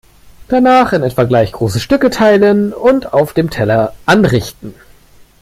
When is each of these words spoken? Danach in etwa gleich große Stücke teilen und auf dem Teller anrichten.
Danach 0.47 0.93
in 0.93 1.03
etwa 1.03 1.25
gleich 1.25 1.51
große 1.51 1.79
Stücke 1.79 2.09
teilen 2.09 2.73
und 2.73 3.13
auf 3.13 3.33
dem 3.33 3.51
Teller 3.51 3.93
anrichten. 4.07 4.73